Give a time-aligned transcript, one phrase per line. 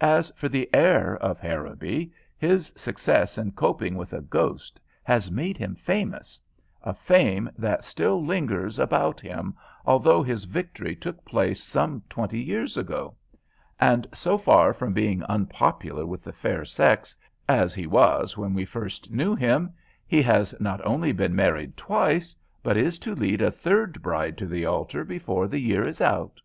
[0.00, 5.58] As for the heir of Harrowby, his success in coping with a ghost has made
[5.58, 6.40] him famous,
[6.82, 9.54] a fame that still lingers about him,
[9.84, 13.14] although his victory took place some twenty years ago;
[13.78, 17.14] and so far from being unpopular with the fair sex,
[17.46, 19.74] as he was when we first knew him,
[20.06, 24.46] he has not only been married twice, but is to lead a third bride to
[24.46, 26.40] the altar before the year is out.